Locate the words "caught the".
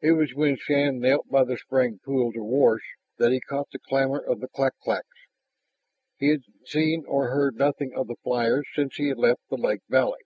3.40-3.80